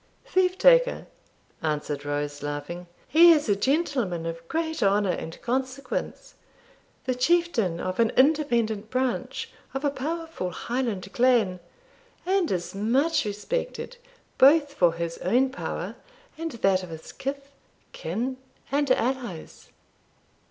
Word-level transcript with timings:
'Thief 0.25 0.57
taker!' 0.57 1.05
answered 1.61 2.03
Rose, 2.05 2.41
laughing; 2.41 2.87
'he 3.07 3.31
is 3.33 3.47
a 3.47 3.55
gentleman 3.55 4.25
of 4.25 4.47
great 4.47 4.81
honour 4.81 5.11
and 5.11 5.39
consequence, 5.43 6.33
the 7.05 7.13
chieftain 7.13 7.79
of 7.79 7.99
an 7.99 8.09
independent 8.17 8.89
branch 8.89 9.51
of 9.75 9.85
a 9.85 9.91
powerful 9.91 10.49
Highland 10.49 11.13
clan, 11.13 11.59
and 12.25 12.49
is 12.49 12.73
much 12.73 13.25
respected, 13.25 13.97
both 14.39 14.73
for 14.73 14.93
his 14.93 15.19
own 15.19 15.51
power 15.51 15.95
and 16.35 16.53
that 16.53 16.81
of 16.81 16.89
his 16.89 17.11
kith, 17.11 17.51
kin, 17.91 18.37
and 18.71 18.89
allies.' 18.89 19.69